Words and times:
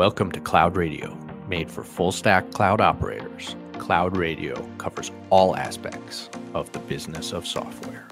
Welcome 0.00 0.32
to 0.32 0.40
Cloud 0.40 0.78
Radio, 0.78 1.14
made 1.46 1.70
for 1.70 1.84
full 1.84 2.10
stack 2.10 2.52
cloud 2.52 2.80
operators. 2.80 3.54
Cloud 3.74 4.16
Radio 4.16 4.66
covers 4.78 5.12
all 5.28 5.54
aspects 5.54 6.30
of 6.54 6.72
the 6.72 6.78
business 6.78 7.34
of 7.34 7.46
software. 7.46 8.09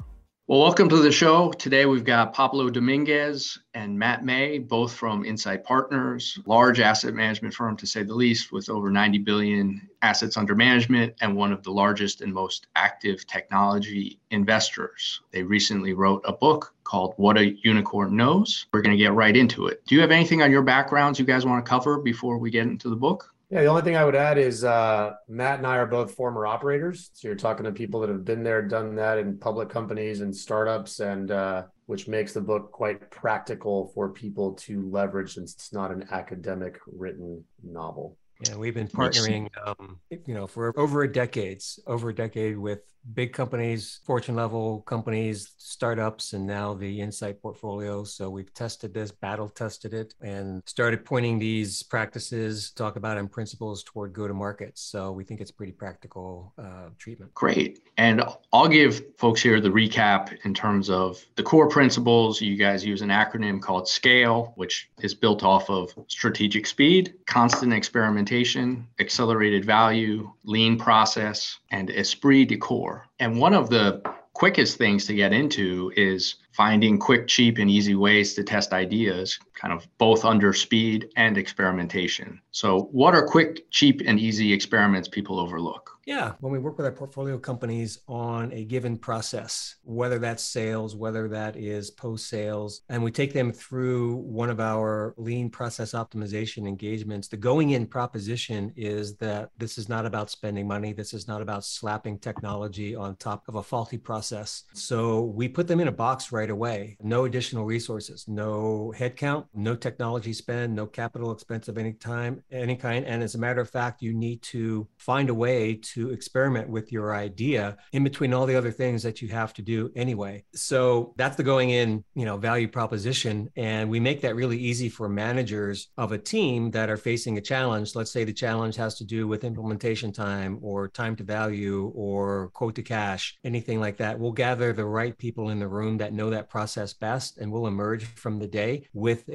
Well, 0.49 0.61
welcome 0.61 0.89
to 0.89 0.97
the 0.97 1.13
show. 1.13 1.53
Today 1.53 1.85
we've 1.85 2.07
got 2.07 2.33
Pablo 2.33 2.71
Dominguez 2.71 3.59
and 3.75 3.99
Matt 3.99 4.25
May, 4.25 4.59
both 4.59 4.95
from 4.95 5.23
Insight 5.23 5.63
Partners, 5.63 6.39
large 6.47 6.81
asset 6.81 7.13
management 7.13 7.53
firm 7.53 7.77
to 7.77 7.87
say 7.87 8.03
the 8.03 8.15
least, 8.15 8.51
with 8.51 8.71
over 8.71 8.91
90 8.91 9.19
billion 9.19 9.87
assets 10.01 10.39
under 10.39 10.55
management 10.55 11.13
and 11.21 11.37
one 11.37 11.53
of 11.53 11.63
the 11.65 11.71
largest 11.71 12.23
and 12.23 12.33
most 12.33 12.67
active 12.77 13.27
technology 13.27 14.21
investors. 14.31 15.21
They 15.33 15.43
recently 15.43 15.93
wrote 15.93 16.23
a 16.25 16.33
book 16.33 16.75
called 16.83 17.13
What 17.19 17.37
a 17.37 17.55
Unicorn 17.63 18.17
Knows. 18.17 18.65
We're 18.73 18.81
going 18.81 18.97
to 18.97 19.05
get 19.05 19.13
right 19.13 19.37
into 19.37 19.67
it. 19.67 19.85
Do 19.85 19.97
you 19.97 20.01
have 20.01 20.11
anything 20.11 20.41
on 20.41 20.51
your 20.51 20.63
backgrounds 20.63 21.19
you 21.19 21.27
guys 21.27 21.45
want 21.45 21.63
to 21.63 21.69
cover 21.69 21.99
before 21.99 22.39
we 22.39 22.51
get 22.51 22.63
into 22.63 22.89
the 22.89 22.97
book? 22.97 23.35
Yeah, 23.51 23.63
the 23.63 23.69
only 23.69 23.83
thing 23.83 23.97
I 23.97 24.05
would 24.05 24.15
add 24.15 24.37
is 24.37 24.63
uh, 24.63 25.13
Matt 25.27 25.59
and 25.59 25.67
I 25.67 25.77
are 25.79 25.87
both 25.87 26.15
former 26.15 26.47
operators. 26.47 27.11
So 27.15 27.29
you're 27.29 27.37
talking 27.37 27.65
to 27.65 27.73
people 27.73 28.01
that 28.01 28.11
have 28.11 28.25
been 28.25 28.43
there, 28.43 28.61
done 28.61 28.95
that 28.97 29.17
in 29.17 29.39
public 29.39 29.71
companies 29.71 30.21
and 30.21 30.37
startups, 30.37 31.01
and 31.01 31.31
uh, 31.31 31.63
which 31.87 32.09
makes 32.09 32.35
the 32.35 32.43
book 32.43 32.71
quite 32.73 33.11
practical 33.11 33.91
for 33.95 34.11
people 34.11 34.53
to 34.53 34.87
leverage 34.91 35.35
since 35.35 35.55
it's 35.55 35.73
not 35.73 35.91
an 35.91 36.07
academic 36.11 36.79
written 36.87 37.43
novel. 37.63 38.19
Yeah, 38.47 38.57
we've 38.57 38.75
been 38.75 38.87
partnering, 38.87 39.49
um, 39.67 39.99
you 40.11 40.35
know, 40.35 40.47
for 40.47 40.79
over 40.79 41.03
a 41.03 41.13
decades, 41.13 41.81
over 41.87 42.11
a 42.11 42.15
decade 42.15 42.59
with 42.59 42.81
big 43.15 43.33
companies, 43.33 44.01
fortune 44.05 44.37
level 44.37 44.83
companies, 44.83 45.55
startups, 45.57 46.33
and 46.33 46.47
now 46.47 46.75
the 46.75 47.01
Insight 47.01 47.41
portfolio. 47.41 48.05
So 48.05 48.31
we've 48.31 48.53
tested 48.55 48.93
this, 48.93 49.11
battle 49.11 49.49
tested 49.49 49.95
it, 49.95 50.15
and 50.21 50.63
started 50.67 51.05
pointing 51.05 51.39
these 51.39 51.83
practices, 51.83 52.71
talk 52.73 52.97
about 52.97 53.19
and 53.19 53.31
principles 53.31 53.83
toward 53.83 54.13
go 54.13 54.29
to 54.29 54.35
market. 54.35 54.79
So 54.79 55.13
we 55.13 55.25
think 55.25 55.41
it's 55.41 55.51
pretty 55.51 55.73
practical 55.73 56.53
uh, 56.59 56.91
treatment. 56.99 57.33
Great. 57.35 57.81
And 57.97 58.23
I'll 58.53 58.69
give 58.69 59.03
folks 59.17 59.41
here 59.43 59.61
the 59.61 59.71
recap 59.71 60.37
in 60.45 60.55
terms 60.55 60.91
of 60.91 61.25
the 61.37 61.43
core 61.43 61.69
principles. 61.69 62.41
You 62.41 62.57
guys 62.57 62.85
use 62.85 63.03
an 63.03 63.09
acronym 63.09 63.61
called 63.61 63.89
SCALE, 63.89 64.53
which 64.57 64.91
is 65.01 65.15
built 65.15 65.43
off 65.43 65.71
of 65.71 65.95
strategic 66.09 66.67
speed, 66.67 67.15
constant 67.27 67.73
experimentation, 67.73 68.87
accelerated 69.01 69.65
value, 69.65 70.31
lean 70.45 70.79
process, 70.79 71.59
and 71.71 71.91
esprit 71.91 72.47
de 72.47 72.57
corps. 72.57 72.88
And 73.19 73.39
one 73.39 73.55
of 73.55 73.71
the 73.71 74.03
quickest 74.39 74.79
things 74.79 75.05
to 75.07 75.15
get 75.15 75.33
into 75.33 75.93
is 75.97 76.37
finding 76.53 76.99
quick, 76.99 77.27
cheap, 77.27 77.59
and 77.59 77.69
easy 77.69 77.97
ways 77.97 78.35
to 78.35 78.45
test 78.45 78.73
ideas, 78.73 79.39
kind 79.55 79.75
of 79.75 79.87
both 79.99 80.25
under 80.25 80.53
speed 80.53 81.11
and 81.17 81.37
experimentation. 81.37 82.41
So, 82.53 82.89
what 82.93 83.15
are 83.15 83.27
quick, 83.27 83.69
cheap, 83.71 84.01
and 84.07 84.19
easy 84.21 84.53
experiments 84.53 85.09
people 85.09 85.41
overlook? 85.41 85.98
Yeah, 86.09 86.33
when 86.41 86.51
we 86.51 86.59
work 86.59 86.79
with 86.79 86.87
our 86.87 86.93
portfolio 86.93 87.37
companies 87.37 87.99
on 88.09 88.51
a 88.55 88.65
given 88.65 88.97
process, 88.97 89.77
whether 89.83 90.19
that's 90.19 90.43
sales, 90.43 90.97
whether 90.97 91.29
that 91.29 91.55
is 91.55 91.91
post 91.91 92.31
sales, 92.31 92.81
and 92.89 93.05
we 93.05 93.11
take 93.11 93.35
them 93.35 93.53
through 93.53 94.15
one 94.15 94.49
of 94.49 94.59
our 94.59 95.13
lean 95.19 95.51
process 95.51 95.93
optimization 95.93 96.67
engagements, 96.67 97.29
the 97.29 97.37
going 97.37 97.71
in 97.71 97.87
proposition 97.87 98.73
is 98.75 99.17
that 99.17 99.51
this 99.59 99.77
is 99.77 99.91
not 99.91 100.07
about 100.07 100.31
spending 100.31 100.67
money. 100.67 100.95
This 100.95 101.13
is 101.13 101.29
not 101.29 101.43
about 101.43 101.63
slapping 101.63 102.19
technology 102.19 102.95
on 102.95 103.15
top 103.17 103.47
of 103.47 103.57
a 103.57 103.63
faulty 103.63 103.99
process. 103.99 104.65
So 104.73 105.25
we 105.25 105.47
put 105.47 105.69
them 105.69 105.79
in 105.79 105.89
a 105.89 105.93
box 105.93 106.33
right 106.33 106.49
away. 106.49 106.97
No 107.03 107.27
additional 107.27 107.67
resources, 107.67 108.25
no 108.27 108.95
headcount, 108.97 109.45
no 109.53 109.77
technology 109.77 110.33
spend, 110.33 110.75
no 110.75 110.87
capital 110.87 111.33
expense 111.33 111.69
of 111.69 111.77
any 111.77 111.93
time, 111.93 112.43
any 112.51 112.77
kind. 112.77 113.05
And 113.05 113.23
as 113.23 113.35
a 113.35 113.39
matter 113.39 113.61
of 113.61 113.69
fact, 113.69 114.01
you 114.01 114.15
need 114.15 114.41
to 114.45 114.89
find 114.97 115.29
a 115.29 115.35
way 115.35 115.75
to 115.75 115.98
to 115.99 116.11
experiment 116.11 116.69
with 116.69 116.93
your 116.93 117.13
idea 117.13 117.77
in 117.93 118.05
between 118.05 118.33
all 118.33 118.47
the 118.47 118.55
other 118.55 118.71
things 118.71 119.03
that 119.03 119.21
you 119.21 119.27
have 119.27 119.53
to 119.53 119.63
do 119.63 119.91
anyway. 119.97 120.45
So 120.55 121.13
that's 121.17 121.37
the 121.37 121.43
going 121.43 121.71
in, 121.71 122.05
you 122.15 122.25
know, 122.25 122.37
value 122.37 122.69
proposition. 122.69 123.49
And 123.57 123.91
we 123.91 123.99
make 123.99 124.21
that 124.21 124.37
really 124.37 124.59
easy 124.59 124.89
for 124.89 125.09
managers 125.09 125.89
of 125.99 126.13
a 126.13 126.19
team 126.19 126.71
that 126.71 126.89
are 126.89 126.97
facing 126.97 127.37
a 127.37 127.41
challenge. 127.41 127.97
Let's 127.97 128.13
say 128.13 128.23
the 128.23 128.33
challenge 128.33 128.77
has 128.77 128.95
to 128.99 129.05
do 129.05 129.27
with 129.27 129.43
implementation 129.43 130.13
time 130.13 130.61
or 130.63 130.87
time 130.87 131.17
to 131.17 131.25
value 131.25 131.91
or 131.97 132.51
quote 132.51 132.77
to 132.77 132.83
cash, 132.83 133.37
anything 133.43 133.81
like 133.81 133.97
that. 133.97 134.21
We'll 134.21 134.31
gather 134.31 134.73
the 134.73 134.85
right 134.85 135.19
people 135.19 135.51
in 135.51 135.59
the 135.59 135.67
room 135.67 135.99
that 135.99 136.13
know 136.13 136.31
that 136.31 136.49
process 136.49 136.93
best 136.93 137.39
and 137.39 137.51
we'll 137.51 137.67
emerge 137.67 138.05
from 138.05 138.39
the 138.39 138.47
day 138.47 138.87
with 138.93 139.29
a, 139.29 139.33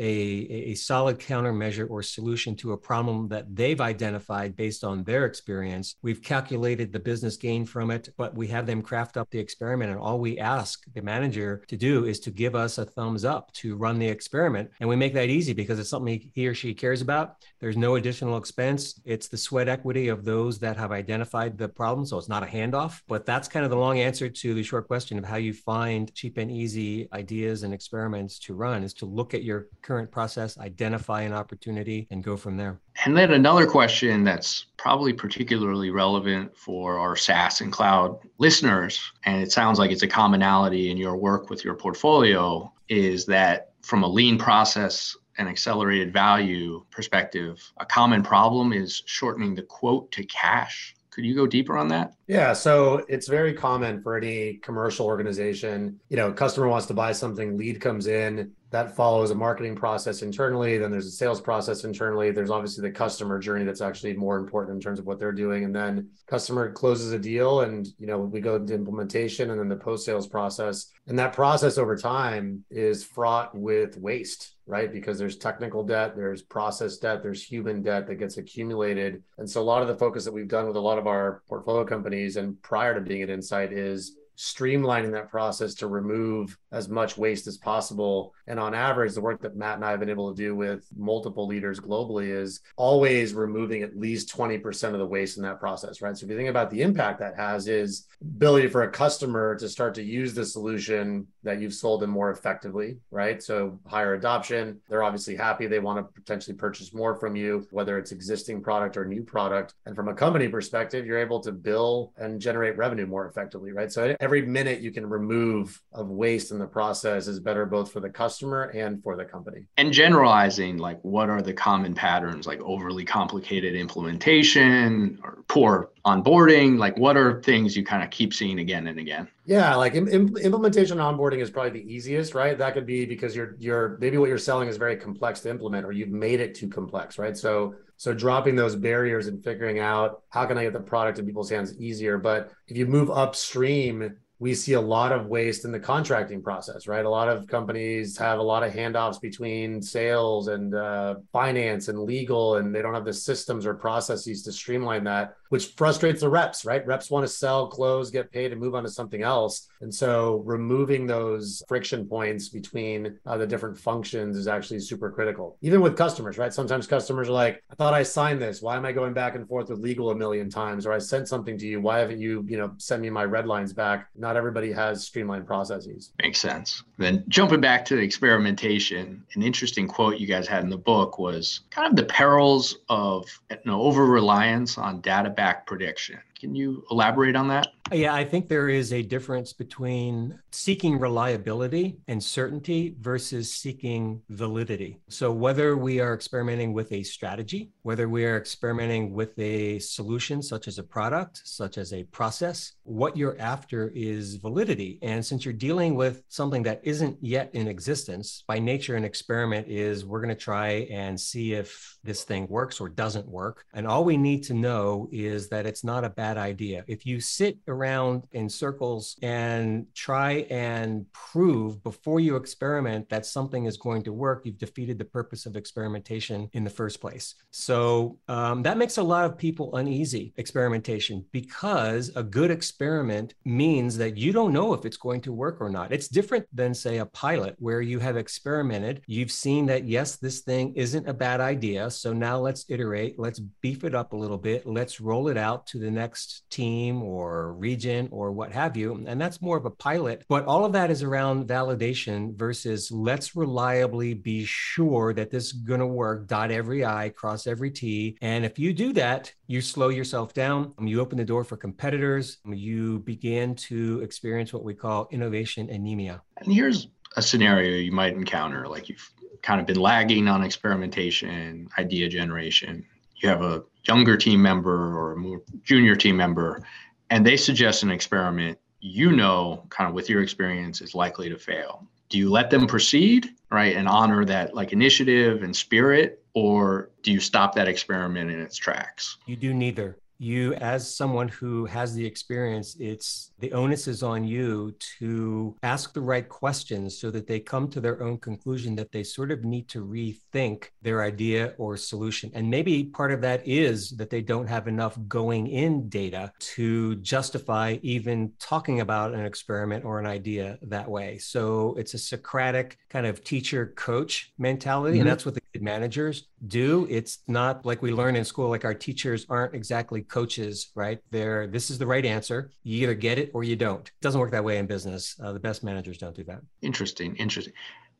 a 0.71 0.75
solid 0.75 1.19
countermeasure 1.19 1.89
or 1.89 2.01
solution 2.01 2.55
to 2.55 2.71
a 2.71 2.77
problem 2.77 3.27
that 3.27 3.53
they've 3.53 3.81
identified 3.81 4.55
based 4.55 4.85
on 4.85 5.03
their 5.03 5.25
experience. 5.25 5.95
We've 6.01 6.21
calculated 6.21 6.52
calculated 6.53 6.93
the 6.93 6.99
business 6.99 7.35
gain 7.35 7.65
from 7.65 7.89
it, 7.89 8.09
but 8.15 8.35
we 8.35 8.45
have 8.45 8.67
them 8.67 8.79
craft 8.79 9.17
up 9.17 9.27
the 9.31 9.39
experiment. 9.39 9.89
And 9.89 9.99
all 9.99 10.19
we 10.19 10.37
ask 10.37 10.83
the 10.93 11.01
manager 11.01 11.63
to 11.67 11.75
do 11.75 12.05
is 12.05 12.19
to 12.19 12.29
give 12.29 12.53
us 12.53 12.77
a 12.77 12.85
thumbs 12.85 13.25
up 13.25 13.51
to 13.53 13.75
run 13.75 13.97
the 13.97 14.07
experiment. 14.07 14.69
And 14.79 14.87
we 14.87 14.95
make 14.95 15.15
that 15.15 15.29
easy 15.29 15.53
because 15.53 15.79
it's 15.79 15.89
something 15.89 16.29
he 16.35 16.47
or 16.47 16.53
she 16.53 16.75
cares 16.75 17.01
about. 17.01 17.37
There's 17.59 17.75
no 17.75 17.95
additional 17.95 18.37
expense. 18.37 19.01
It's 19.03 19.27
the 19.27 19.37
sweat 19.37 19.67
equity 19.67 20.09
of 20.09 20.25
those 20.25 20.59
that 20.59 20.77
have 20.77 20.91
identified 20.91 21.57
the 21.57 21.69
problem. 21.69 22.05
So 22.05 22.19
it's 22.19 22.29
not 22.29 22.43
a 22.43 22.45
handoff. 22.45 23.01
But 23.07 23.25
that's 23.25 23.47
kind 23.47 23.65
of 23.65 23.71
the 23.71 23.77
long 23.77 23.99
answer 23.99 24.29
to 24.29 24.53
the 24.53 24.61
short 24.61 24.87
question 24.87 25.17
of 25.17 25.25
how 25.25 25.37
you 25.37 25.53
find 25.53 26.13
cheap 26.13 26.37
and 26.37 26.51
easy 26.51 27.09
ideas 27.13 27.63
and 27.63 27.73
experiments 27.73 28.37
to 28.45 28.53
run 28.53 28.83
is 28.83 28.93
to 28.95 29.07
look 29.07 29.33
at 29.33 29.41
your 29.43 29.69
current 29.81 30.11
process, 30.11 30.55
identify 30.59 31.21
an 31.23 31.33
opportunity, 31.33 32.07
and 32.11 32.23
go 32.23 32.37
from 32.37 32.57
there. 32.57 32.79
And 33.05 33.17
then 33.17 33.33
another 33.33 33.65
question 33.65 34.23
that's 34.23 34.67
probably 34.77 35.13
particularly 35.13 35.89
relevant 35.89 36.55
for 36.55 36.99
our 36.99 37.15
SaaS 37.15 37.61
and 37.61 37.71
cloud 37.71 38.19
listeners, 38.37 39.01
and 39.25 39.41
it 39.41 39.51
sounds 39.51 39.79
like 39.79 39.91
it's 39.91 40.03
a 40.03 40.07
commonality 40.07 40.91
in 40.91 40.97
your 40.97 41.17
work 41.17 41.49
with 41.49 41.65
your 41.65 41.75
portfolio, 41.75 42.71
is 42.89 43.25
that 43.25 43.71
from 43.81 44.03
a 44.03 44.07
lean 44.07 44.37
process 44.37 45.15
and 45.37 45.49
accelerated 45.49 46.13
value 46.13 46.85
perspective, 46.91 47.71
a 47.77 47.85
common 47.85 48.21
problem 48.21 48.71
is 48.71 49.01
shortening 49.05 49.55
the 49.55 49.63
quote 49.63 50.11
to 50.11 50.23
cash. 50.25 50.95
Could 51.09 51.25
you 51.25 51.35
go 51.35 51.45
deeper 51.45 51.77
on 51.77 51.87
that? 51.89 52.13
Yeah, 52.27 52.53
so 52.53 53.05
it's 53.07 53.27
very 53.27 53.53
common 53.53 54.01
for 54.01 54.17
any 54.17 54.55
commercial 54.55 55.05
organization. 55.05 55.99
You 56.09 56.17
know, 56.17 56.31
customer 56.31 56.67
wants 56.67 56.87
to 56.87 56.93
buy 56.93 57.11
something, 57.11 57.57
lead 57.57 57.79
comes 57.81 58.07
in, 58.07 58.51
that 58.73 58.95
follows 58.95 59.29
a 59.29 59.35
marketing 59.35 59.75
process 59.75 60.23
internally 60.23 60.79
then 60.79 60.89
there's 60.89 61.05
a 61.05 61.11
sales 61.11 61.39
process 61.39 61.83
internally 61.83 62.31
there's 62.31 62.49
obviously 62.49 62.81
the 62.81 62.91
customer 62.91 63.37
journey 63.37 63.63
that's 63.63 63.81
actually 63.81 64.15
more 64.15 64.35
important 64.35 64.75
in 64.75 64.81
terms 64.81 64.97
of 64.97 65.05
what 65.05 65.19
they're 65.19 65.31
doing 65.31 65.63
and 65.63 65.75
then 65.75 66.09
customer 66.25 66.71
closes 66.71 67.13
a 67.13 67.19
deal 67.19 67.61
and 67.61 67.87
you 67.99 68.07
know 68.07 68.17
we 68.17 68.41
go 68.41 68.55
into 68.55 68.73
implementation 68.73 69.51
and 69.51 69.59
then 69.59 69.69
the 69.69 69.75
post 69.75 70.03
sales 70.03 70.27
process 70.27 70.91
and 71.07 71.19
that 71.19 71.33
process 71.33 71.77
over 71.77 71.95
time 71.95 72.65
is 72.71 73.03
fraught 73.03 73.55
with 73.55 73.95
waste 73.97 74.55
right? 74.65 74.93
Because 74.93 75.19
there's 75.19 75.37
technical 75.37 75.83
debt 75.83 76.15
there's 76.15 76.41
process 76.41 76.97
debt 76.97 77.21
there's 77.21 77.43
human 77.43 77.83
debt 77.83 78.07
that 78.07 78.15
gets 78.15 78.37
accumulated 78.37 79.21
and 79.37 79.49
so 79.49 79.61
a 79.61 79.63
lot 79.63 79.81
of 79.81 79.87
the 79.87 79.95
focus 79.95 80.23
that 80.25 80.33
we've 80.33 80.47
done 80.47 80.67
with 80.67 80.77
a 80.77 80.79
lot 80.79 80.97
of 80.97 81.05
our 81.05 81.43
portfolio 81.47 81.85
companies 81.85 82.37
and 82.37 82.59
prior 82.61 82.95
to 82.95 83.01
being 83.01 83.21
at 83.21 83.29
insight 83.29 83.73
is 83.73 84.15
streamlining 84.37 85.11
that 85.11 85.29
process 85.29 85.73
to 85.75 85.87
remove 85.87 86.57
as 86.71 86.89
much 86.89 87.17
waste 87.17 87.47
as 87.47 87.57
possible. 87.57 88.33
And 88.47 88.59
on 88.59 88.73
average, 88.73 89.13
the 89.13 89.21
work 89.21 89.41
that 89.41 89.55
Matt 89.55 89.75
and 89.75 89.85
I 89.85 89.91
have 89.91 89.99
been 89.99 90.09
able 90.09 90.33
to 90.33 90.41
do 90.41 90.55
with 90.55 90.87
multiple 90.97 91.47
leaders 91.47 91.79
globally 91.79 92.29
is 92.35 92.61
always 92.75 93.33
removing 93.33 93.83
at 93.83 93.97
least 93.97 94.35
20% 94.35 94.93
of 94.93 94.99
the 94.99 95.05
waste 95.05 95.37
in 95.37 95.43
that 95.43 95.59
process, 95.59 96.01
right? 96.01 96.17
So 96.17 96.25
if 96.25 96.31
you 96.31 96.37
think 96.37 96.49
about 96.49 96.69
the 96.69 96.81
impact 96.81 97.19
that 97.19 97.35
has 97.35 97.67
is 97.67 98.07
ability 98.21 98.67
for 98.67 98.83
a 98.83 98.91
customer 98.91 99.55
to 99.55 99.69
start 99.69 99.93
to 99.95 100.03
use 100.03 100.33
the 100.33 100.45
solution 100.45 101.27
that 101.43 101.61
you've 101.61 101.73
sold 101.73 102.01
them 102.01 102.09
more 102.09 102.31
effectively, 102.31 102.97
right? 103.11 103.41
So 103.43 103.79
higher 103.85 104.13
adoption, 104.13 104.79
they're 104.89 105.03
obviously 105.03 105.35
happy. 105.35 105.67
They 105.67 105.79
want 105.79 105.99
to 105.99 106.21
potentially 106.21 106.55
purchase 106.55 106.93
more 106.93 107.15
from 107.15 107.35
you, 107.35 107.67
whether 107.71 107.97
it's 107.97 108.11
existing 108.11 108.61
product 108.63 108.97
or 108.97 109.05
new 109.05 109.23
product. 109.23 109.75
And 109.85 109.95
from 109.95 110.07
a 110.07 110.13
company 110.13 110.47
perspective, 110.47 111.05
you're 111.05 111.19
able 111.19 111.39
to 111.41 111.51
bill 111.51 112.13
and 112.17 112.39
generate 112.39 112.77
revenue 112.77 113.05
more 113.05 113.27
effectively, 113.27 113.71
right? 113.71 113.91
So 113.91 114.15
every 114.19 114.32
minute 114.41 114.81
you 114.81 114.91
can 114.91 115.07
remove 115.07 115.81
of 115.93 116.09
waste 116.09 116.51
in 116.51 116.59
the 116.59 116.67
process 116.67 117.27
is 117.27 117.39
better 117.39 117.65
both 117.65 117.91
for 117.91 117.99
the 117.99 118.09
customer 118.09 118.63
and 118.73 119.01
for 119.03 119.15
the 119.15 119.25
company. 119.25 119.67
And 119.77 119.93
generalizing, 119.93 120.77
like 120.77 120.99
what 121.03 121.29
are 121.29 121.41
the 121.41 121.53
common 121.53 121.93
patterns, 121.93 122.47
like 122.47 122.59
overly 122.61 123.05
complicated 123.05 123.75
implementation 123.75 125.19
or 125.23 125.43
poor 125.47 125.91
onboarding? 126.05 126.77
Like 126.77 126.97
what 126.97 127.17
are 127.17 127.41
things 127.41 127.75
you 127.77 127.83
kind 127.83 128.03
of 128.03 128.09
keep 128.09 128.33
seeing 128.33 128.59
again 128.59 128.87
and 128.87 128.99
again? 128.99 129.27
Yeah, 129.45 129.75
like 129.75 129.95
Im- 129.95 130.07
implementation 130.37 130.97
onboarding 130.97 131.41
is 131.41 131.49
probably 131.49 131.81
the 131.81 131.93
easiest, 131.93 132.33
right? 132.33 132.57
That 132.57 132.73
could 132.73 132.85
be 132.85 133.05
because 133.05 133.35
you're 133.35 133.55
you're 133.59 133.97
maybe 133.99 134.17
what 134.17 134.29
you're 134.29 134.37
selling 134.37 134.69
is 134.69 134.77
very 134.77 134.95
complex 134.95 135.41
to 135.41 135.49
implement, 135.49 135.85
or 135.85 135.91
you've 135.91 136.09
made 136.09 136.39
it 136.39 136.55
too 136.55 136.69
complex, 136.69 137.17
right? 137.17 137.35
So 137.35 137.75
so 137.97 138.13
dropping 138.13 138.55
those 138.55 138.75
barriers 138.75 139.27
and 139.27 139.43
figuring 139.43 139.79
out 139.79 140.23
how 140.29 140.45
can 140.45 140.57
I 140.57 140.63
get 140.63 140.73
the 140.73 140.79
product 140.79 141.19
in 141.19 141.25
people's 141.25 141.49
hands 141.49 141.77
easier. 141.79 142.17
But 142.17 142.51
if 142.67 142.75
you 142.75 142.85
move 142.85 143.11
upstream 143.11 144.17
we 144.39 144.53
see 144.53 144.73
a 144.73 144.81
lot 144.81 145.11
of 145.11 145.27
waste 145.27 145.63
in 145.63 145.71
the 145.71 145.79
contracting 145.79 146.41
process, 146.41 146.87
right? 146.87 147.05
A 147.05 147.09
lot 147.09 147.29
of 147.29 147.47
companies 147.47 148.17
have 148.17 148.39
a 148.39 148.43
lot 148.43 148.63
of 148.63 148.73
handoffs 148.73 149.21
between 149.21 149.81
sales 149.81 150.47
and 150.47 150.75
uh, 150.75 151.15
finance 151.31 151.87
and 151.87 151.99
legal, 151.99 152.57
and 152.57 152.73
they 152.73 152.81
don't 152.81 152.93
have 152.93 153.05
the 153.05 153.13
systems 153.13 153.65
or 153.65 153.73
processes 153.73 154.43
to 154.43 154.51
streamline 154.51 155.03
that, 155.05 155.35
which 155.49 155.67
frustrates 155.77 156.21
the 156.21 156.29
reps, 156.29 156.65
right? 156.65 156.85
Reps 156.85 157.09
want 157.09 157.25
to 157.25 157.31
sell, 157.31 157.67
close, 157.67 158.11
get 158.11 158.31
paid, 158.31 158.51
and 158.51 158.59
move 158.59 158.75
on 158.75 158.83
to 158.83 158.89
something 158.89 159.21
else. 159.21 159.69
And 159.81 159.93
so 159.93 160.41
removing 160.45 161.05
those 161.05 161.63
friction 161.67 162.07
points 162.07 162.49
between 162.49 163.19
uh, 163.25 163.37
the 163.37 163.47
different 163.47 163.77
functions 163.77 164.35
is 164.35 164.47
actually 164.47 164.79
super 164.79 165.11
critical. 165.11 165.57
Even 165.61 165.79
with 165.79 165.95
customers, 165.95 166.37
right? 166.37 166.53
Sometimes 166.53 166.87
customers 166.87 167.29
are 167.29 167.33
like, 167.33 167.63
I 167.69 167.75
thought 167.75 167.93
I 167.93 168.03
signed 168.03 168.41
this. 168.41 168.61
Why 168.61 168.75
am 168.75 168.85
I 168.85 168.91
going 168.91 169.13
back 169.13 169.35
and 169.35 169.47
forth 169.47 169.69
with 169.69 169.79
legal 169.79 170.09
a 170.09 170.15
million 170.15 170.49
times? 170.49 170.85
Or 170.85 170.91
I 170.91 170.97
sent 170.97 171.27
something 171.27 171.57
to 171.59 171.67
you. 171.67 171.79
Why 171.79 171.99
haven't 171.99 172.19
you, 172.19 172.45
you 172.47 172.57
know, 172.57 172.73
sent 172.77 173.01
me 173.01 173.09
my 173.09 173.23
red 173.23 173.45
lines 173.45 173.73
back? 173.73 174.09
Not 174.15 174.32
not 174.33 174.39
everybody 174.39 174.71
has 174.71 175.03
streamlined 175.03 175.45
processes. 175.45 176.11
Makes 176.21 176.39
sense. 176.39 176.83
Then 176.97 177.23
jumping 177.27 177.61
back 177.61 177.85
to 177.85 177.95
the 177.95 178.01
experimentation, 178.01 179.23
an 179.35 179.43
interesting 179.43 179.87
quote 179.87 180.17
you 180.17 180.25
guys 180.25 180.47
had 180.47 180.63
in 180.63 180.69
the 180.69 180.77
book 180.77 181.19
was 181.19 181.61
kind 181.69 181.87
of 181.87 181.95
the 181.95 182.11
perils 182.11 182.77
of 182.89 183.25
know, 183.65 183.81
over 183.81 184.05
reliance 184.05 184.77
on 184.77 185.01
data 185.01 185.29
backed 185.29 185.67
prediction. 185.67 186.19
Can 186.43 186.53
you 186.53 186.83
elaborate 186.91 187.37
on 187.37 187.47
that? 187.47 187.67
Yeah, 187.91 188.13
I 188.13 188.25
think 188.25 188.49
there 188.49 188.69
is 188.69 188.91
a 188.91 189.01
difference 189.01 189.53
between 189.53 190.39
seeking 190.51 190.99
reliability 190.99 191.97
and 192.07 192.23
certainty 192.23 192.95
versus 192.99 193.53
seeking 193.53 194.21
validity. 194.29 194.99
So, 195.09 195.31
whether 195.31 195.77
we 195.77 195.99
are 195.99 196.13
experimenting 196.13 196.73
with 196.73 196.91
a 196.91 197.03
strategy, 197.03 197.71
whether 197.83 198.09
we 198.09 198.25
are 198.25 198.37
experimenting 198.37 199.13
with 199.13 199.37
a 199.37 199.79
solution 199.79 200.41
such 200.41 200.67
as 200.67 200.79
a 200.79 200.83
product, 200.83 201.41
such 201.43 201.77
as 201.77 201.93
a 201.93 202.03
process, 202.05 202.73
what 202.83 203.15
you're 203.15 203.39
after 203.39 203.91
is 203.93 204.35
validity. 204.35 204.97
And 205.01 205.25
since 205.25 205.45
you're 205.45 205.53
dealing 205.53 205.95
with 205.95 206.23
something 206.29 206.63
that 206.63 206.81
isn't 206.83 207.17
yet 207.21 207.51
in 207.53 207.67
existence, 207.67 208.43
by 208.47 208.59
nature, 208.59 208.95
an 208.95 209.05
experiment 209.05 209.67
is 209.67 210.05
we're 210.05 210.21
going 210.21 210.35
to 210.35 210.41
try 210.41 210.87
and 210.89 211.19
see 211.19 211.53
if 211.53 211.97
this 212.03 212.23
thing 212.23 212.47
works 212.47 212.79
or 212.79 212.89
doesn't 212.89 213.27
work. 213.27 213.65
And 213.73 213.85
all 213.85 214.03
we 214.03 214.17
need 214.17 214.43
to 214.43 214.53
know 214.53 215.09
is 215.11 215.49
that 215.49 215.65
it's 215.65 215.83
not 215.83 216.03
a 216.03 216.09
bad 216.09 216.32
idea. 216.37 216.83
If 216.87 217.05
you 217.05 217.19
sit 217.19 217.57
around 217.67 218.27
in 218.31 218.49
circles 218.49 219.17
and 219.21 219.85
try 219.93 220.45
and 220.49 221.05
prove 221.13 221.83
before 221.83 222.19
you 222.19 222.35
experiment 222.35 223.09
that 223.09 223.25
something 223.25 223.65
is 223.65 223.77
going 223.77 224.03
to 224.03 224.13
work, 224.13 224.45
you've 224.45 224.57
defeated 224.57 224.97
the 224.97 225.05
purpose 225.05 225.45
of 225.45 225.55
experimentation 225.55 226.49
in 226.53 226.63
the 226.63 226.69
first 226.69 227.01
place. 227.01 227.35
So 227.51 228.17
um, 228.27 228.63
that 228.63 228.77
makes 228.77 228.97
a 228.97 229.03
lot 229.03 229.25
of 229.25 229.37
people 229.37 229.75
uneasy, 229.75 230.33
experimentation, 230.37 231.25
because 231.31 232.11
a 232.15 232.23
good 232.23 232.51
experiment 232.51 233.33
means 233.45 233.97
that 233.97 234.17
you 234.17 234.31
don't 234.31 234.53
know 234.53 234.73
if 234.73 234.85
it's 234.85 234.97
going 234.97 235.21
to 235.21 235.31
work 235.31 235.57
or 235.59 235.69
not. 235.69 235.91
It's 235.91 236.07
different 236.07 236.45
than, 236.53 236.73
say, 236.73 236.97
a 236.97 237.05
pilot 237.05 237.55
where 237.59 237.81
you 237.81 237.99
have 237.99 238.17
experimented, 238.17 239.01
you've 239.07 239.31
seen 239.31 239.65
that, 239.67 239.85
yes, 239.85 240.17
this 240.17 240.41
thing 240.41 240.73
isn't 240.75 241.07
a 241.07 241.13
bad 241.13 241.41
idea. 241.41 241.89
So 241.89 242.13
now 242.13 242.37
let's 242.39 242.65
iterate, 242.69 243.19
let's 243.19 243.39
beef 243.39 243.83
it 243.83 243.95
up 243.95 244.13
a 244.13 244.17
little 244.17 244.37
bit, 244.37 244.65
let's 244.65 245.01
roll 245.01 245.27
it 245.27 245.37
out 245.37 245.67
to 245.67 245.79
the 245.79 245.91
next 245.91 246.22
team 246.49 247.01
or 247.01 247.53
region 247.53 248.09
or 248.11 248.31
what 248.31 248.51
have 248.51 248.77
you. 248.77 249.03
And 249.07 249.19
that's 249.19 249.41
more 249.41 249.57
of 249.57 249.65
a 249.65 249.71
pilot. 249.71 250.23
But 250.29 250.45
all 250.45 250.65
of 250.65 250.73
that 250.73 250.91
is 250.91 251.03
around 251.03 251.47
validation 251.47 252.35
versus 252.35 252.91
let's 252.91 253.35
reliably 253.35 254.13
be 254.13 254.45
sure 254.45 255.13
that 255.13 255.31
this 255.31 255.45
is 255.45 255.53
going 255.53 255.79
to 255.79 255.87
work, 255.87 256.27
dot 256.27 256.51
every 256.51 256.85
I, 256.85 257.09
cross 257.09 257.47
every 257.47 257.71
T. 257.71 258.17
And 258.21 258.45
if 258.45 258.59
you 258.59 258.73
do 258.73 258.93
that, 258.93 259.33
you 259.47 259.61
slow 259.61 259.89
yourself 259.89 260.33
down, 260.33 260.73
you 260.81 260.99
open 260.99 261.17
the 261.17 261.25
door 261.25 261.43
for 261.43 261.57
competitors, 261.57 262.37
you 262.45 262.99
begin 262.99 263.55
to 263.55 264.01
experience 264.01 264.53
what 264.53 264.63
we 264.63 264.73
call 264.73 265.07
innovation 265.11 265.69
anemia. 265.69 266.21
And 266.37 266.53
here's 266.53 266.87
a 267.15 267.21
scenario 267.21 267.77
you 267.77 267.91
might 267.91 268.13
encounter 268.13 268.67
like 268.67 268.89
you've 268.89 269.11
kind 269.41 269.59
of 269.59 269.67
been 269.67 269.79
lagging 269.79 270.27
on 270.27 270.43
experimentation, 270.43 271.67
idea 271.77 272.09
generation. 272.09 272.85
You 273.23 273.29
have 273.29 273.41
a 273.41 273.63
younger 273.87 274.17
team 274.17 274.41
member 274.41 274.95
or 274.97 275.13
a 275.13 275.17
more 275.17 275.41
junior 275.63 275.95
team 275.95 276.17
member, 276.17 276.61
and 277.09 277.25
they 277.25 277.37
suggest 277.37 277.81
an 277.81 277.89
experiment 277.89 278.59
you 278.83 279.13
know, 279.13 279.63
kind 279.69 279.87
of 279.87 279.95
with 279.95 280.09
your 280.09 280.21
experience, 280.21 280.81
is 280.81 280.93
likely 280.93 281.29
to 281.29 281.37
fail. 281.37 281.87
Do 282.09 282.17
you 282.17 282.29
let 282.29 282.49
them 282.49 282.67
proceed, 282.67 283.29
right, 283.49 283.75
and 283.75 283.87
honor 283.87 284.25
that 284.25 284.53
like 284.53 284.73
initiative 284.73 285.41
and 285.41 285.55
spirit, 285.55 286.21
or 286.33 286.89
do 287.01 287.11
you 287.11 287.21
stop 287.21 287.55
that 287.55 287.69
experiment 287.69 288.29
in 288.29 288.41
its 288.41 288.57
tracks? 288.57 289.17
You 289.25 289.37
do 289.37 289.53
neither 289.53 289.97
you 290.17 290.53
as 290.55 290.95
someone 290.95 291.27
who 291.27 291.65
has 291.65 291.93
the 291.93 292.05
experience 292.05 292.75
it's 292.79 293.31
the 293.39 293.51
onus 293.53 293.87
is 293.87 294.03
on 294.03 294.23
you 294.23 294.73
to 294.99 295.55
ask 295.63 295.93
the 295.93 296.01
right 296.01 296.27
questions 296.29 296.97
so 296.97 297.11
that 297.11 297.27
they 297.27 297.39
come 297.39 297.67
to 297.69 297.81
their 297.81 298.01
own 298.01 298.17
conclusion 298.17 298.75
that 298.75 298.91
they 298.91 299.03
sort 299.03 299.31
of 299.31 299.43
need 299.43 299.67
to 299.69 299.85
rethink 299.85 300.69
their 300.81 301.03
idea 301.03 301.53
or 301.57 301.77
solution. 301.77 302.31
And 302.33 302.49
maybe 302.49 302.85
part 302.85 303.11
of 303.11 303.21
that 303.21 303.47
is 303.47 303.91
that 303.91 304.09
they 304.09 304.21
don't 304.21 304.47
have 304.47 304.67
enough 304.67 304.97
going 305.07 305.47
in 305.47 305.89
data 305.89 306.31
to 306.55 306.95
justify 306.95 307.77
even 307.81 308.31
talking 308.39 308.81
about 308.81 309.13
an 309.13 309.25
experiment 309.25 309.85
or 309.85 309.99
an 309.99 310.05
idea 310.05 310.57
that 310.63 310.89
way. 310.89 311.17
So 311.17 311.75
it's 311.77 311.93
a 311.93 311.97
socratic 311.97 312.77
kind 312.89 313.05
of 313.05 313.23
teacher 313.23 313.73
coach 313.75 314.31
mentality 314.37 314.93
mm-hmm. 314.93 315.01
and 315.01 315.09
that's 315.09 315.25
what 315.25 315.35
the 315.35 315.41
good 315.53 315.61
managers 315.61 316.27
do 316.47 316.87
it's 316.89 317.19
not 317.27 317.65
like 317.65 317.81
we 317.81 317.91
learn 317.91 318.15
in 318.15 318.25
school 318.25 318.49
like 318.49 318.65
our 318.65 318.73
teachers 318.73 319.25
aren't 319.29 319.55
exactly 319.55 320.01
coaches, 320.01 320.71
right? 320.75 320.99
There, 321.11 321.47
this 321.47 321.69
is 321.69 321.77
the 321.77 321.87
right 321.87 322.05
answer. 322.05 322.51
You 322.63 322.83
either 322.83 322.95
get 322.95 323.17
it 323.17 323.31
or 323.33 323.43
you 323.43 323.55
don't. 323.55 323.87
It 323.87 324.01
doesn't 324.01 324.19
work 324.19 324.31
that 324.31 324.43
way 324.43 324.57
in 324.57 324.65
business. 324.65 325.15
Uh, 325.21 325.31
the 325.31 325.39
best 325.39 325.63
managers 325.63 325.97
don't 325.97 326.15
do 326.15 326.23
that. 326.25 326.41
Interesting, 326.61 327.15
interesting. 327.15 327.53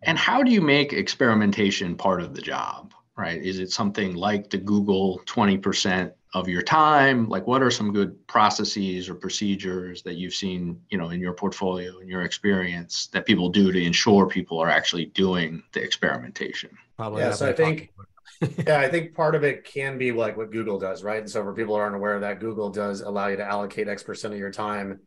And 0.03 0.17
how 0.17 0.43
do 0.43 0.51
you 0.51 0.61
make 0.61 0.93
experimentation 0.93 1.95
part 1.95 2.21
of 2.21 2.35
the 2.35 2.41
job? 2.41 2.93
Right? 3.15 3.41
Is 3.41 3.59
it 3.59 3.71
something 3.71 4.15
like 4.15 4.49
the 4.49 4.57
Google 4.57 5.21
20% 5.25 6.11
of 6.33 6.49
your 6.49 6.63
time? 6.63 7.29
Like 7.29 7.45
what 7.45 7.61
are 7.61 7.69
some 7.69 7.93
good 7.93 8.27
processes 8.27 9.07
or 9.07 9.13
procedures 9.13 10.01
that 10.01 10.15
you've 10.15 10.33
seen, 10.33 10.81
you 10.89 10.97
know, 10.97 11.09
in 11.09 11.19
your 11.19 11.33
portfolio, 11.33 11.99
in 11.99 12.07
your 12.07 12.23
experience 12.23 13.07
that 13.13 13.27
people 13.27 13.49
do 13.49 13.71
to 13.71 13.81
ensure 13.81 14.27
people 14.27 14.59
are 14.59 14.69
actually 14.69 15.05
doing 15.05 15.61
the 15.73 15.83
experimentation? 15.83 16.71
Probably 16.97 17.21
yeah, 17.21 17.33
so 17.33 17.49
I 17.49 17.53
think 17.53 17.92
yeah, 18.67 18.79
I 18.79 18.89
think 18.89 19.15
part 19.15 19.35
of 19.35 19.43
it 19.43 19.63
can 19.63 19.97
be 19.97 20.11
like 20.11 20.37
what 20.37 20.51
Google 20.51 20.79
does, 20.79 21.03
right? 21.03 21.19
And 21.19 21.29
so 21.29 21.43
for 21.43 21.53
people 21.53 21.75
who 21.75 21.81
aren't 21.81 21.95
aware 21.95 22.15
of 22.15 22.21
that, 22.21 22.39
Google 22.39 22.69
does 22.69 23.01
allow 23.01 23.27
you 23.27 23.37
to 23.37 23.45
allocate 23.45 23.87
X 23.87 24.03
percent 24.03 24.33
of 24.33 24.39
your 24.39 24.51
time 24.51 24.99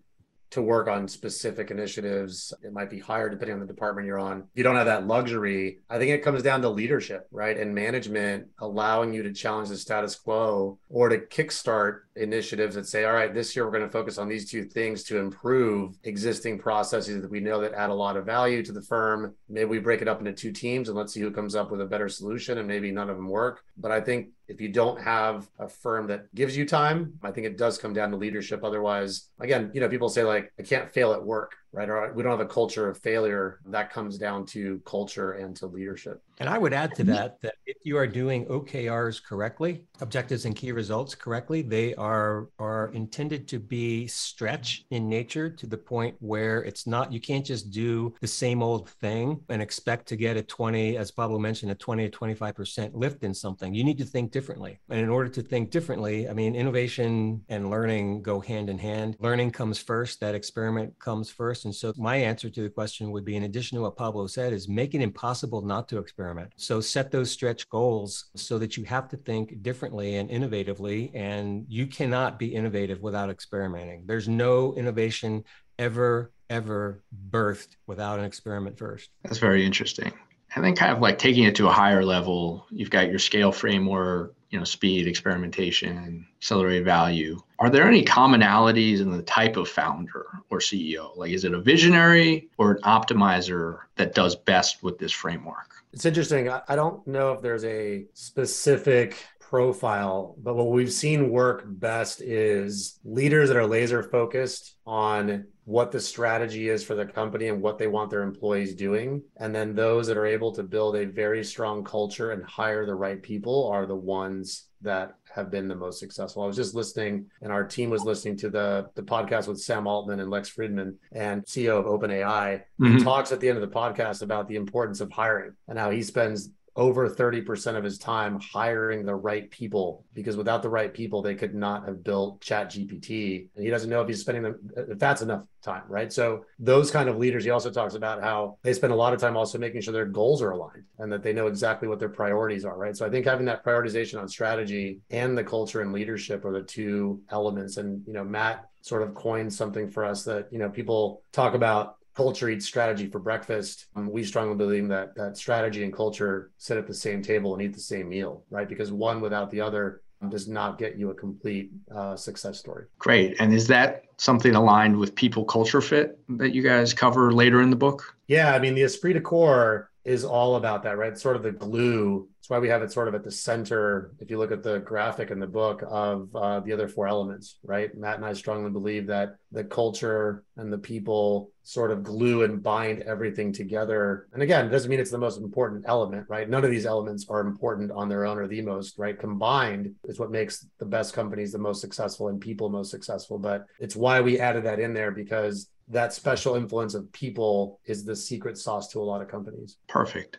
to 0.50 0.62
work 0.62 0.88
on 0.88 1.08
specific 1.08 1.70
initiatives. 1.70 2.54
It 2.62 2.72
might 2.72 2.88
be 2.88 3.00
higher 3.00 3.28
depending 3.28 3.54
on 3.54 3.60
the 3.60 3.66
department 3.66 4.06
you're 4.06 4.18
on. 4.18 4.44
You 4.54 4.62
don't 4.62 4.76
have 4.76 4.86
that 4.86 5.06
luxury. 5.06 5.80
I 5.90 5.98
think 5.98 6.12
it 6.12 6.22
comes 6.22 6.42
down 6.42 6.62
to 6.62 6.68
leadership, 6.68 7.26
right? 7.30 7.58
And 7.58 7.74
management 7.74 8.46
allowing 8.58 9.12
you 9.12 9.22
to 9.24 9.32
challenge 9.32 9.70
the 9.70 9.76
status 9.76 10.14
quo 10.14 10.78
or 10.88 11.08
to 11.08 11.18
kickstart 11.18 12.02
initiatives 12.16 12.74
that 12.74 12.86
say, 12.86 13.04
all 13.04 13.12
right, 13.12 13.32
this 13.32 13.54
year 13.54 13.64
we're 13.64 13.72
going 13.72 13.84
to 13.84 13.90
focus 13.90 14.18
on 14.18 14.28
these 14.28 14.50
two 14.50 14.64
things 14.64 15.02
to 15.04 15.18
improve 15.18 15.96
existing 16.04 16.58
processes 16.58 17.22
that 17.22 17.30
we 17.30 17.40
know 17.40 17.60
that 17.60 17.74
add 17.74 17.90
a 17.90 17.94
lot 17.94 18.16
of 18.16 18.24
value 18.24 18.62
to 18.64 18.72
the 18.72 18.82
firm. 18.82 19.34
Maybe 19.48 19.66
we 19.66 19.78
break 19.78 20.02
it 20.02 20.08
up 20.08 20.18
into 20.18 20.32
two 20.32 20.52
teams 20.52 20.88
and 20.88 20.96
let's 20.96 21.12
see 21.12 21.20
who 21.20 21.30
comes 21.30 21.54
up 21.54 21.70
with 21.70 21.80
a 21.80 21.86
better 21.86 22.08
solution 22.08 22.58
and 22.58 22.66
maybe 22.66 22.90
none 22.90 23.10
of 23.10 23.16
them 23.16 23.28
work. 23.28 23.62
But 23.76 23.90
I 23.90 24.00
think 24.00 24.28
if 24.48 24.60
you 24.60 24.68
don't 24.68 25.00
have 25.00 25.48
a 25.58 25.68
firm 25.68 26.06
that 26.08 26.32
gives 26.34 26.56
you 26.56 26.66
time, 26.66 27.14
I 27.22 27.30
think 27.30 27.46
it 27.46 27.58
does 27.58 27.78
come 27.78 27.92
down 27.92 28.10
to 28.10 28.16
leadership. 28.16 28.64
Otherwise, 28.64 29.28
again, 29.40 29.70
you 29.74 29.80
know, 29.80 29.88
people 29.88 30.08
say 30.08 30.22
like, 30.22 30.52
I 30.58 30.62
can't 30.62 30.90
fail 30.90 31.12
at 31.12 31.24
work 31.24 31.56
right? 31.76 31.90
Or 31.90 32.10
we 32.14 32.22
don't 32.22 32.32
have 32.32 32.40
a 32.40 32.46
culture 32.46 32.88
of 32.88 32.98
failure. 32.98 33.60
That 33.66 33.92
comes 33.92 34.16
down 34.16 34.46
to 34.46 34.80
culture 34.86 35.32
and 35.32 35.54
to 35.56 35.66
leadership. 35.66 36.22
And 36.38 36.48
I 36.48 36.58
would 36.58 36.72
add 36.72 36.94
to 36.96 37.04
that 37.04 37.40
that 37.42 37.54
if 37.66 37.76
you 37.84 37.96
are 37.98 38.06
doing 38.06 38.46
OKRs 38.46 39.22
correctly, 39.22 39.84
objectives 40.00 40.46
and 40.46 40.56
key 40.56 40.72
results 40.72 41.14
correctly, 41.14 41.62
they 41.62 41.94
are 41.94 42.48
are 42.58 42.90
intended 42.94 43.46
to 43.48 43.58
be 43.58 44.06
stretch 44.06 44.84
in 44.90 45.08
nature 45.08 45.50
to 45.50 45.66
the 45.66 45.76
point 45.76 46.16
where 46.20 46.62
it's 46.64 46.86
not 46.86 47.12
you 47.12 47.20
can't 47.20 47.44
just 47.44 47.70
do 47.70 48.14
the 48.20 48.26
same 48.26 48.62
old 48.62 48.88
thing 48.88 49.40
and 49.50 49.60
expect 49.60 50.06
to 50.08 50.16
get 50.16 50.36
a 50.36 50.42
20 50.42 50.96
as 50.96 51.10
Pablo 51.10 51.38
mentioned 51.38 51.72
a 51.72 51.74
20 51.74 52.08
to 52.08 52.18
25% 52.18 52.90
lift 52.94 53.22
in 53.22 53.34
something. 53.34 53.74
You 53.74 53.84
need 53.84 53.98
to 53.98 54.04
think 54.04 54.30
differently. 54.30 54.80
And 54.88 55.00
in 55.00 55.10
order 55.10 55.28
to 55.28 55.42
think 55.42 55.70
differently, 55.70 56.28
I 56.28 56.32
mean 56.32 56.54
innovation 56.54 57.42
and 57.50 57.70
learning 57.70 58.22
go 58.22 58.40
hand 58.40 58.70
in 58.70 58.78
hand. 58.78 59.16
Learning 59.20 59.50
comes 59.50 59.78
first, 59.78 60.20
that 60.20 60.34
experiment 60.34 60.98
comes 60.98 61.30
first 61.30 61.65
and 61.66 61.74
so 61.74 61.92
my 61.98 62.16
answer 62.16 62.48
to 62.48 62.62
the 62.62 62.70
question 62.70 63.10
would 63.10 63.24
be, 63.24 63.36
in 63.36 63.42
addition 63.42 63.76
to 63.76 63.82
what 63.82 63.96
Pablo 63.96 64.26
said, 64.26 64.54
is 64.54 64.68
make 64.68 64.94
it 64.94 65.02
impossible 65.02 65.60
not 65.60 65.88
to 65.88 65.98
experiment. 65.98 66.52
So 66.56 66.80
set 66.80 67.10
those 67.10 67.30
stretch 67.30 67.68
goals 67.68 68.30
so 68.34 68.58
that 68.58 68.76
you 68.76 68.84
have 68.84 69.08
to 69.08 69.16
think 69.18 69.62
differently 69.62 70.16
and 70.16 70.30
innovatively. 70.30 71.10
And 71.14 71.66
you 71.68 71.86
cannot 71.86 72.38
be 72.38 72.54
innovative 72.54 73.02
without 73.02 73.28
experimenting. 73.28 74.04
There's 74.06 74.28
no 74.28 74.74
innovation 74.74 75.44
ever, 75.78 76.32
ever 76.48 77.02
birthed 77.30 77.76
without 77.86 78.18
an 78.18 78.24
experiment 78.24 78.78
first. 78.78 79.10
That's 79.24 79.38
very 79.38 79.66
interesting. 79.66 80.12
And 80.54 80.64
then 80.64 80.76
kind 80.76 80.92
of 80.92 81.00
like 81.00 81.18
taking 81.18 81.44
it 81.44 81.56
to 81.56 81.66
a 81.66 81.72
higher 81.72 82.04
level, 82.04 82.66
you've 82.70 82.88
got 82.88 83.10
your 83.10 83.18
scale 83.18 83.50
framework, 83.52 84.35
you 84.50 84.58
know, 84.58 84.64
speed, 84.64 85.06
experimentation, 85.06 86.26
accelerated 86.38 86.84
value. 86.84 87.38
Are 87.58 87.70
there 87.70 87.88
any 87.88 88.04
commonalities 88.04 89.00
in 89.00 89.10
the 89.10 89.22
type 89.22 89.56
of 89.56 89.68
founder 89.68 90.26
or 90.50 90.58
CEO? 90.58 91.16
Like, 91.16 91.32
is 91.32 91.44
it 91.44 91.54
a 91.54 91.60
visionary 91.60 92.48
or 92.58 92.72
an 92.72 92.82
optimizer 92.82 93.80
that 93.96 94.14
does 94.14 94.36
best 94.36 94.82
with 94.82 94.98
this 94.98 95.12
framework? 95.12 95.72
It's 95.92 96.04
interesting. 96.04 96.48
I 96.48 96.76
don't 96.76 97.06
know 97.06 97.32
if 97.32 97.40
there's 97.40 97.64
a 97.64 98.04
specific 98.12 99.16
profile, 99.48 100.34
but 100.42 100.56
what 100.56 100.70
we've 100.70 100.92
seen 100.92 101.30
work 101.30 101.62
best 101.66 102.20
is 102.20 102.98
leaders 103.04 103.48
that 103.48 103.56
are 103.56 103.66
laser 103.66 104.02
focused 104.02 104.74
on 104.86 105.44
what 105.64 105.92
the 105.92 106.00
strategy 106.00 106.68
is 106.68 106.82
for 106.82 106.96
the 106.96 107.06
company 107.06 107.46
and 107.46 107.62
what 107.62 107.78
they 107.78 107.86
want 107.86 108.10
their 108.10 108.22
employees 108.22 108.74
doing. 108.74 109.22
And 109.36 109.54
then 109.54 109.74
those 109.74 110.08
that 110.08 110.16
are 110.16 110.26
able 110.26 110.52
to 110.52 110.64
build 110.64 110.96
a 110.96 111.06
very 111.06 111.44
strong 111.44 111.84
culture 111.84 112.32
and 112.32 112.44
hire 112.44 112.86
the 112.86 112.94
right 112.94 113.22
people 113.22 113.68
are 113.68 113.86
the 113.86 113.94
ones 113.94 114.66
that 114.82 115.14
have 115.32 115.50
been 115.50 115.68
the 115.68 115.74
most 115.74 116.00
successful. 116.00 116.42
I 116.42 116.46
was 116.46 116.56
just 116.56 116.74
listening, 116.74 117.26
and 117.42 117.52
our 117.52 117.64
team 117.64 117.90
was 117.90 118.04
listening 118.04 118.36
to 118.38 118.50
the 118.50 118.88
the 118.94 119.02
podcast 119.02 119.48
with 119.48 119.60
Sam 119.60 119.86
Altman 119.86 120.20
and 120.20 120.30
Lex 120.30 120.50
Fridman, 120.54 120.94
and 121.12 121.44
CEO 121.44 121.78
of 121.78 121.86
OpenAI. 121.86 122.62
Mm-hmm. 122.80 122.98
He 122.98 123.04
talks 123.04 123.32
at 123.32 123.40
the 123.40 123.48
end 123.48 123.58
of 123.58 123.68
the 123.68 123.74
podcast 123.74 124.22
about 124.22 124.48
the 124.48 124.56
importance 124.56 125.00
of 125.00 125.10
hiring 125.10 125.54
and 125.68 125.78
how 125.78 125.90
he 125.90 126.02
spends 126.02 126.50
over 126.76 127.08
30% 127.08 127.76
of 127.76 127.82
his 127.82 127.98
time 127.98 128.38
hiring 128.38 129.04
the 129.04 129.14
right 129.14 129.50
people 129.50 130.04
because 130.12 130.36
without 130.36 130.62
the 130.62 130.68
right 130.68 130.92
people 130.92 131.22
they 131.22 131.34
could 131.34 131.54
not 131.54 131.86
have 131.86 132.04
built 132.04 132.40
chat 132.40 132.70
gpt 132.70 133.48
and 133.56 133.64
he 133.64 133.70
doesn't 133.70 133.88
know 133.88 134.02
if 134.02 134.08
he's 134.08 134.20
spending 134.20 134.42
them 134.42 134.58
if 134.76 134.98
that's 134.98 135.22
enough 135.22 135.42
time 135.62 135.82
right? 135.88 136.12
So 136.12 136.44
those 136.58 136.90
kind 136.90 137.08
of 137.08 137.16
leaders 137.16 137.44
he 137.44 137.50
also 137.50 137.70
talks 137.70 137.94
about 137.94 138.22
how 138.22 138.58
they 138.62 138.72
spend 138.72 138.92
a 138.92 138.96
lot 138.96 139.14
of 139.14 139.20
time 139.20 139.36
also 139.36 139.58
making 139.58 139.80
sure 139.80 139.92
their 139.92 140.04
goals 140.04 140.42
are 140.42 140.50
aligned 140.50 140.84
and 140.98 141.10
that 141.10 141.22
they 141.22 141.32
know 141.32 141.46
exactly 141.46 141.88
what 141.88 141.98
their 141.98 142.10
priorities 142.10 142.64
are 142.64 142.76
right? 142.76 142.96
So 142.96 143.06
i 143.06 143.10
think 143.10 143.24
having 143.24 143.46
that 143.46 143.64
prioritization 143.64 144.20
on 144.20 144.28
strategy 144.28 145.00
and 145.10 145.36
the 145.36 145.44
culture 145.44 145.80
and 145.80 145.92
leadership 145.92 146.44
are 146.44 146.52
the 146.52 146.62
two 146.62 147.22
elements. 147.30 147.78
And 147.78 148.06
you 148.06 148.12
know 148.12 148.24
matt 148.24 148.66
sort 148.82 149.02
of 149.02 149.14
coined 149.14 149.52
something 149.52 149.90
for 149.90 150.04
us 150.04 150.24
that 150.24 150.48
you 150.52 150.58
know 150.58 150.68
people 150.68 151.22
talk 151.32 151.54
about 151.54 151.96
culture 152.16 152.48
eats 152.48 152.66
strategy 152.66 153.06
for 153.06 153.18
breakfast. 153.18 153.86
Um, 153.94 154.10
we 154.10 154.24
strongly 154.24 154.56
believe 154.56 154.88
that 154.88 155.14
that 155.16 155.36
strategy 155.36 155.84
and 155.84 155.92
culture 155.92 156.50
sit 156.56 156.78
at 156.78 156.86
the 156.86 156.94
same 156.94 157.22
table 157.22 157.54
and 157.54 157.62
eat 157.62 157.74
the 157.74 157.80
same 157.80 158.08
meal, 158.08 158.44
right? 158.50 158.68
Because 158.68 158.90
one 158.90 159.20
without 159.20 159.50
the 159.50 159.60
other 159.60 160.00
does 160.30 160.48
not 160.48 160.78
get 160.78 160.96
you 160.96 161.10
a 161.10 161.14
complete 161.14 161.70
uh, 161.94 162.16
success 162.16 162.58
story. 162.58 162.86
Great. 162.98 163.36
And 163.38 163.52
is 163.52 163.66
that 163.66 164.04
something 164.16 164.54
aligned 164.54 164.96
with 164.96 165.14
people 165.14 165.44
culture 165.44 165.82
fit 165.82 166.18
that 166.30 166.54
you 166.54 166.62
guys 166.62 166.94
cover 166.94 167.32
later 167.32 167.60
in 167.60 167.68
the 167.68 167.76
book? 167.76 168.16
Yeah. 168.26 168.54
I 168.54 168.58
mean, 168.58 168.74
the 168.74 168.82
esprit 168.82 169.12
de 169.12 169.20
corps 169.20 169.90
is 170.04 170.24
all 170.24 170.56
about 170.56 170.82
that, 170.84 170.96
right? 170.96 171.12
It's 171.12 171.22
sort 171.22 171.36
of 171.36 171.42
the 171.42 171.52
glue 171.52 172.28
that's 172.46 172.50
why 172.52 172.60
we 172.60 172.68
have 172.68 172.82
it 172.82 172.92
sort 172.92 173.08
of 173.08 173.14
at 173.16 173.24
the 173.24 173.30
center. 173.30 174.12
If 174.20 174.30
you 174.30 174.38
look 174.38 174.52
at 174.52 174.62
the 174.62 174.78
graphic 174.78 175.32
in 175.32 175.40
the 175.40 175.48
book 175.48 175.82
of 175.84 176.28
uh, 176.36 176.60
the 176.60 176.72
other 176.72 176.86
four 176.86 177.08
elements, 177.08 177.58
right? 177.64 177.92
Matt 177.98 178.18
and 178.18 178.24
I 178.24 178.34
strongly 178.34 178.70
believe 178.70 179.08
that 179.08 179.34
the 179.50 179.64
culture 179.64 180.44
and 180.56 180.72
the 180.72 180.78
people 180.78 181.50
sort 181.64 181.90
of 181.90 182.04
glue 182.04 182.44
and 182.44 182.62
bind 182.62 183.02
everything 183.02 183.52
together. 183.52 184.28
And 184.32 184.44
again, 184.44 184.66
it 184.66 184.68
doesn't 184.68 184.88
mean 184.88 185.00
it's 185.00 185.10
the 185.10 185.18
most 185.18 185.38
important 185.38 185.86
element, 185.88 186.26
right? 186.28 186.48
None 186.48 186.64
of 186.64 186.70
these 186.70 186.86
elements 186.86 187.26
are 187.28 187.40
important 187.40 187.90
on 187.90 188.08
their 188.08 188.24
own 188.24 188.38
or 188.38 188.46
the 188.46 188.62
most, 188.62 188.96
right? 188.96 189.18
Combined 189.18 189.96
is 190.04 190.20
what 190.20 190.30
makes 190.30 190.68
the 190.78 190.86
best 190.86 191.14
companies 191.14 191.50
the 191.50 191.58
most 191.58 191.80
successful 191.80 192.28
and 192.28 192.40
people 192.40 192.68
most 192.68 192.92
successful. 192.92 193.40
But 193.40 193.66
it's 193.80 193.96
why 193.96 194.20
we 194.20 194.38
added 194.38 194.62
that 194.66 194.78
in 194.78 194.94
there 194.94 195.10
because 195.10 195.68
that 195.88 196.12
special 196.12 196.54
influence 196.54 196.94
of 196.94 197.10
people 197.12 197.80
is 197.86 198.04
the 198.04 198.14
secret 198.14 198.56
sauce 198.58 198.88
to 198.88 199.00
a 199.00 199.04
lot 199.04 199.20
of 199.20 199.28
companies. 199.28 199.78
Perfect. 199.88 200.38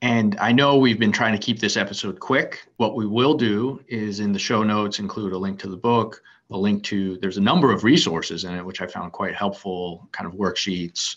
And 0.00 0.36
I 0.38 0.52
know 0.52 0.76
we've 0.76 0.98
been 0.98 1.12
trying 1.12 1.32
to 1.32 1.44
keep 1.44 1.58
this 1.58 1.76
episode 1.76 2.20
quick. 2.20 2.68
What 2.76 2.94
we 2.94 3.06
will 3.06 3.34
do 3.34 3.82
is 3.88 4.20
in 4.20 4.32
the 4.32 4.38
show 4.38 4.62
notes 4.62 5.00
include 5.00 5.32
a 5.32 5.38
link 5.38 5.58
to 5.60 5.68
the 5.68 5.76
book, 5.76 6.22
a 6.50 6.56
link 6.56 6.84
to, 6.84 7.18
there's 7.18 7.36
a 7.36 7.42
number 7.42 7.72
of 7.72 7.82
resources 7.84 8.44
in 8.44 8.54
it, 8.54 8.64
which 8.64 8.80
I 8.80 8.86
found 8.86 9.12
quite 9.12 9.34
helpful, 9.34 10.08
kind 10.12 10.26
of 10.26 10.38
worksheets, 10.38 11.16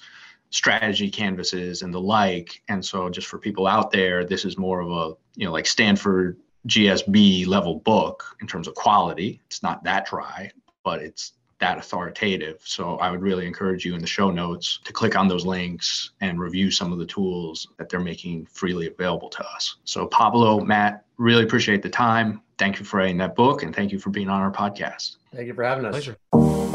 strategy 0.50 1.10
canvases, 1.12 1.84
and 1.84 1.94
the 1.94 2.02
like. 2.02 2.64
And 2.70 2.84
so 2.84 3.10
just 3.10 3.28
for 3.28 3.38
people 3.38 3.68
out 3.68 3.92
there, 3.92 4.26
this 4.26 4.46
is 4.46 4.58
more 4.58 4.82
of 4.82 4.92
a, 4.92 5.16
you 5.36 5.46
know, 5.46 5.52
like 5.52 5.68
Stanford 5.68 6.38
GSB 6.68 7.48
level 7.48 7.76
book 7.80 8.36
in 8.42 8.48
terms 8.48 8.68
of 8.68 8.74
quality. 8.76 9.42
It's 9.46 9.64
not 9.64 9.84
that 9.84 10.08
dry, 10.08 10.52
but 10.84 11.02
it's 11.02 11.34
that 11.62 11.78
authoritative. 11.78 12.60
So 12.66 12.98
I 12.98 13.10
would 13.10 13.22
really 13.22 13.48
encourage 13.48 13.86
you 13.86 13.96
in 13.96 14.02
the 14.02 14.08
show 14.08 14.30
notes 14.30 14.80
to 14.84 14.92
click 14.92 15.16
on 15.16 15.28
those 15.28 15.46
links 15.46 16.12
and 16.20 16.40
review 16.40 16.70
some 16.70 16.92
of 16.92 17.00
the 17.00 17.06
tools 17.06 17.68
that 17.78 17.88
they're 17.88 18.00
making 18.00 18.48
freely 18.48 18.88
available 18.88 19.30
to 19.30 19.46
us. 19.46 19.78
So 19.86 20.08
Pablo, 20.08 20.60
Matt, 20.60 21.06
really 21.18 21.44
appreciate 21.44 21.82
the 21.82 21.90
time. 21.90 22.42
Thank 22.58 22.80
you 22.80 22.86
for 22.86 22.98
writing 22.98 23.18
that 23.18 23.36
book 23.36 23.64
and 23.64 23.74
thank 23.74 23.92
you 23.92 24.00
for 24.00 24.10
being 24.10 24.30
on 24.30 24.42
our 24.42 24.52
podcast. 24.52 25.18
Thank 25.34 25.48
you 25.48 25.54
for 25.54 25.64
having 25.64 25.86
us. 25.86 25.94
Pleasure. 25.94 26.71